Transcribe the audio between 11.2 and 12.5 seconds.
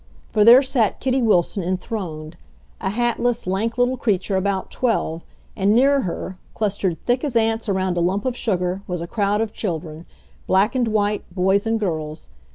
boys and girls.